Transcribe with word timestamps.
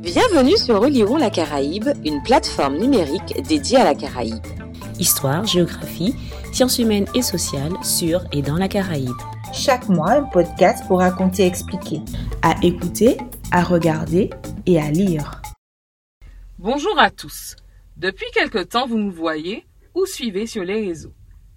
Bienvenue 0.00 0.56
sur 0.56 0.80
Relirons 0.80 1.16
la 1.16 1.30
Caraïbe, 1.30 1.88
une 2.04 2.22
plateforme 2.22 2.76
numérique 2.76 3.40
dédiée 3.42 3.78
à 3.78 3.84
la 3.84 3.94
Caraïbe. 3.94 4.44
Histoire, 4.98 5.46
géographie, 5.46 6.14
sciences 6.52 6.78
humaines 6.78 7.06
et 7.14 7.22
sociales 7.22 7.72
sur 7.82 8.22
et 8.32 8.42
dans 8.42 8.56
la 8.56 8.68
Caraïbe. 8.68 9.16
Chaque 9.52 9.88
mois, 9.88 10.12
un 10.12 10.24
podcast 10.24 10.84
pour 10.86 10.98
raconter 10.98 11.44
et 11.44 11.46
expliquer. 11.46 12.00
À 12.42 12.54
écouter, 12.62 13.16
à 13.52 13.62
regarder 13.62 14.30
et 14.66 14.80
à 14.80 14.90
lire. 14.90 15.40
Bonjour 16.58 16.98
à 16.98 17.10
tous. 17.10 17.56
Depuis 17.96 18.30
quelque 18.34 18.62
temps, 18.62 18.86
vous 18.86 18.98
nous 18.98 19.12
voyez 19.12 19.66
ou 19.94 20.06
suivez 20.06 20.46
sur 20.46 20.64
les 20.64 20.86
réseaux. 20.86 21.14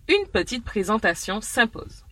Une 0.07 0.27
petite 0.27 0.63
présentation 0.63 1.41
s'impose. 1.41 2.03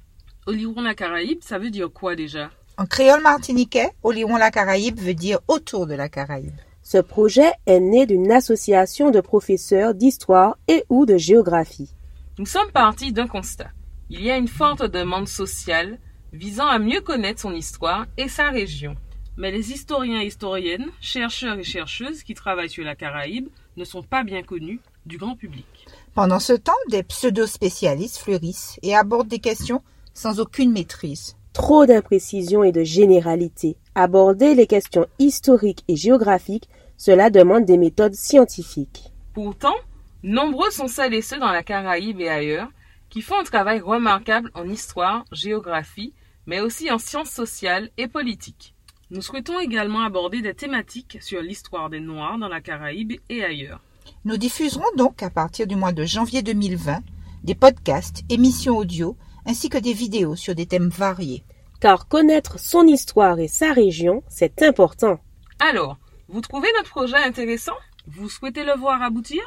Oliron 0.46 0.82
la 0.82 0.96
Caraïbe, 0.96 1.40
ça 1.42 1.60
veut 1.60 1.70
dire 1.70 1.92
quoi 1.92 2.16
déjà? 2.16 2.50
En 2.76 2.88
créole 2.88 3.22
martiniquais, 3.22 3.92
Oliron 4.02 4.36
la 4.36 4.50
Caraïbe 4.50 5.00
veut 5.00 5.14
dire 5.14 5.40
autour 5.48 5.86
de 5.86 5.94
la 5.94 6.10
Caraïbe. 6.10 6.56
Ce 6.82 6.98
projet 6.98 7.52
est 7.68 7.80
né 7.80 8.08
d'une 8.08 8.32
association 8.32 9.12
de 9.12 9.22
professeurs 9.22 9.94
d'histoire 9.94 10.58
et 10.68 10.84
ou 10.90 11.06
de 11.06 11.16
géographie. 11.16 11.94
Nous 12.40 12.48
sommes 12.48 12.72
partis 12.72 13.14
d'un 13.14 13.28
constat. 13.28 13.70
Il 14.10 14.24
y 14.24 14.32
a 14.32 14.38
une 14.38 14.48
forte 14.48 14.84
demande 14.84 15.28
sociale 15.28 16.00
visant 16.34 16.66
à 16.66 16.80
mieux 16.80 17.02
connaître 17.02 17.42
son 17.42 17.54
histoire 17.54 18.08
et 18.18 18.28
sa 18.28 18.50
région. 18.50 18.96
Mais 19.38 19.52
les 19.52 19.72
historiens 19.72 20.22
et 20.22 20.28
historiennes, 20.28 20.90
chercheurs 21.00 21.60
et 21.60 21.64
chercheuses 21.64 22.24
qui 22.24 22.34
travaillent 22.34 22.70
sur 22.70 22.84
la 22.84 22.96
Caraïbe 22.96 23.50
ne 23.78 23.86
sont 23.86 24.04
pas 24.04 24.24
bien 24.24 24.42
connus 24.42 24.80
du 25.06 25.18
grand 25.18 25.36
public. 25.36 25.88
Pendant 26.16 26.40
ce 26.40 26.54
temps, 26.54 26.74
des 26.90 27.04
pseudo-spécialistes 27.04 28.18
fleurissent 28.18 28.80
et 28.82 28.96
abordent 28.96 29.28
des 29.28 29.40
questions 29.40 29.84
sans 30.16 30.40
aucune 30.40 30.72
maîtrise. 30.72 31.36
Trop 31.54 31.86
d'imprécisions 31.86 32.64
et 32.64 32.72
de 32.72 32.84
généralités. 32.84 33.78
Aborder 33.94 34.56
les 34.56 34.66
questions 34.66 35.06
historiques 35.20 35.84
et 35.88 35.96
géographiques, 35.96 36.68
cela 36.98 37.30
demande 37.30 37.66
des 37.66 37.78
méthodes 37.78 38.16
scientifiques. 38.16 39.12
Pourtant, 39.34 39.76
nombreux 40.24 40.72
sont 40.72 40.88
celles 40.88 41.14
et 41.14 41.22
ceux 41.22 41.40
dans 41.40 41.52
la 41.52 41.62
Caraïbe 41.62 42.20
et 42.22 42.30
ailleurs 42.30 42.70
qui 43.10 43.22
font 43.22 43.40
un 43.40 43.44
travail 43.44 43.80
remarquable 43.80 44.50
en 44.56 44.68
histoire, 44.68 45.24
géographie, 45.32 46.14
mais 46.48 46.62
aussi 46.62 46.90
en 46.90 46.98
sciences 46.98 47.30
sociales 47.30 47.92
et 47.98 48.08
politiques. 48.08 48.74
Nous 49.12 49.22
souhaitons 49.22 49.60
également 49.60 50.02
aborder 50.02 50.42
des 50.42 50.56
thématiques 50.56 51.20
sur 51.22 51.40
l'histoire 51.40 51.92
des 51.92 52.00
Noirs 52.00 52.40
dans 52.40 52.48
la 52.48 52.62
Caraïbe 52.62 53.14
et 53.30 53.44
ailleurs. 53.44 53.80
Nous 54.26 54.38
diffuserons 54.38 54.82
donc 54.98 55.22
à 55.22 55.30
partir 55.30 55.68
du 55.68 55.76
mois 55.76 55.92
de 55.92 56.06
janvier 56.06 56.42
2020 56.42 57.02
des 57.44 57.54
podcasts, 57.54 58.24
émissions 58.30 58.78
audio 58.78 59.16
ainsi 59.46 59.70
que 59.70 59.78
des 59.78 59.94
vidéos 59.94 60.36
sur 60.36 60.56
des 60.56 60.66
thèmes 60.66 60.90
variés. 60.90 61.44
Car 61.80 62.08
connaître 62.08 62.60
son 62.60 62.88
histoire 62.88 63.40
et 63.40 63.48
sa 63.48 63.74
région, 63.74 64.24
c'est 64.30 64.62
important. 64.62 65.20
Alors, 65.60 65.98
vous 66.30 66.42
trouvez 66.42 66.70
notre 66.78 66.90
projet 66.90 67.18
intéressant? 67.18 67.76
Vous 68.08 68.30
souhaitez 68.30 68.64
le 68.64 68.78
voir 68.78 69.02
aboutir? 69.02 69.42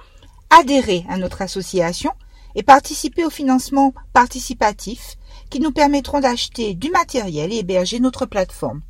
Adhérez 0.50 1.04
à 1.08 1.18
notre 1.18 1.42
association 1.42 2.12
et 2.54 2.62
participez 2.62 3.24
au 3.24 3.30
financement 3.30 3.92
participatif 4.12 5.16
qui 5.50 5.60
nous 5.60 5.72
permettront 5.72 6.20
d'acheter 6.20 6.74
du 6.74 6.90
matériel 6.90 7.52
et 7.52 7.58
héberger 7.58 8.00
notre 8.00 8.26
plateforme. 8.26 8.82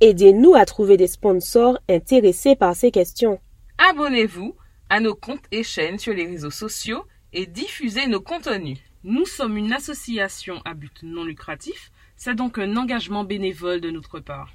Aidez-nous 0.00 0.54
à 0.54 0.64
trouver 0.66 0.96
des 0.96 1.06
sponsors 1.06 1.78
intéressés 1.88 2.56
par 2.56 2.74
ces 2.74 2.90
questions. 2.90 3.38
Abonnez-vous 3.78 4.54
à 4.88 5.00
nos 5.00 5.14
comptes 5.14 5.44
et 5.50 5.62
chaînes 5.62 5.98
sur 5.98 6.12
les 6.12 6.26
réseaux 6.26 6.50
sociaux 6.50 7.04
et 7.32 7.46
diffusez 7.46 8.06
nos 8.06 8.20
contenus. 8.20 8.78
Nous 9.06 9.26
sommes 9.26 9.58
une 9.58 9.74
association 9.74 10.62
à 10.64 10.72
but 10.72 11.02
non 11.02 11.24
lucratif, 11.24 11.92
c'est 12.16 12.34
donc 12.34 12.56
un 12.56 12.74
engagement 12.78 13.22
bénévole 13.22 13.82
de 13.82 13.90
notre 13.90 14.18
part. 14.18 14.54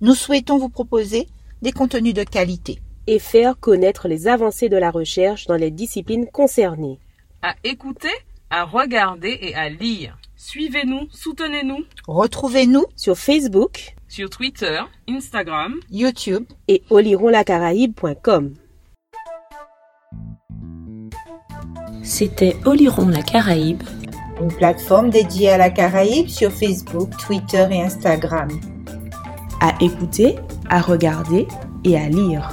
Nous 0.00 0.14
souhaitons 0.14 0.58
vous 0.58 0.68
proposer 0.68 1.26
des 1.60 1.72
contenus 1.72 2.14
de 2.14 2.22
qualité. 2.22 2.78
Et 3.08 3.18
faire 3.18 3.58
connaître 3.58 4.06
les 4.06 4.28
avancées 4.28 4.68
de 4.68 4.76
la 4.76 4.92
recherche 4.92 5.48
dans 5.48 5.56
les 5.56 5.72
disciplines 5.72 6.28
concernées. 6.28 7.00
À 7.42 7.56
écouter, 7.64 8.12
à 8.48 8.62
regarder 8.62 9.36
et 9.40 9.56
à 9.56 9.68
lire. 9.68 10.16
Suivez-nous, 10.36 11.08
soutenez-nous 11.10 11.84
Retrouvez-nous 12.06 12.84
Sur 12.94 13.18
Facebook, 13.18 13.96
sur 14.06 14.30
Twitter, 14.30 14.80
Instagram, 15.08 15.80
YouTube 15.90 16.44
et 16.68 16.84
olironlacaraïbe.com. 16.90 18.54
C'était 22.02 22.56
Oliron 22.64 23.08
la 23.08 23.22
Caraïbe. 23.22 23.82
une 24.40 24.48
plateforme 24.48 25.10
dédiée 25.10 25.50
à 25.50 25.58
la 25.58 25.70
Caraïbe 25.70 26.28
sur 26.28 26.50
Facebook, 26.50 27.10
Twitter 27.18 27.66
et 27.70 27.82
Instagram. 27.82 28.48
À 29.60 29.74
écouter, 29.82 30.36
à 30.70 30.80
regarder 30.80 31.46
et 31.84 31.98
à 31.98 32.08
lire. 32.08 32.48